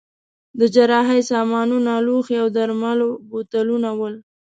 [0.59, 4.15] د جراحۍ سامانونه، لوښي او د درملو بوتلونه ول.